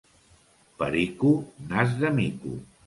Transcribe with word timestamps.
Perico, 0.79 1.31
nas 1.69 1.89
de 2.03 2.09
mico. 2.21 2.53